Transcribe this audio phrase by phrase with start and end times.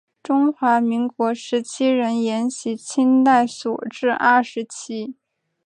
[0.23, 5.13] 中华民国时期仍沿袭清代所置二十旗。